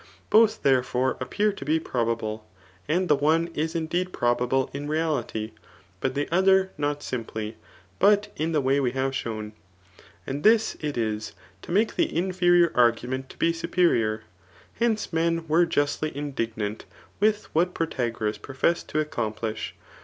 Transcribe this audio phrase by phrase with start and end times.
[0.31, 2.49] Boch^ therefore, appear to be probable;
[2.87, 5.51] and the one is indeed probable [in reality;]
[6.01, 7.55] but the other, not simply,
[7.99, 9.53] bat in the way we have shown.
[10.25, 14.23] And this it is, to make the inferipr argument to be the superior.
[14.79, 16.85] Hence men were justly indignant
[17.19, 19.73] with what Protagoras professed to ac^ Gomplish.